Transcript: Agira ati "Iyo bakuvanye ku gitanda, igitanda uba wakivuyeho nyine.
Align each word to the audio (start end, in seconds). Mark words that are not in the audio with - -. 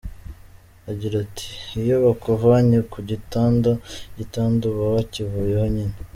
Agira 0.91 1.15
ati 1.25 1.47
"Iyo 1.81 1.95
bakuvanye 2.05 2.79
ku 2.91 2.99
gitanda, 3.09 3.69
igitanda 4.11 4.61
uba 4.71 4.85
wakivuyeho 4.95 5.65
nyine. 5.75 5.95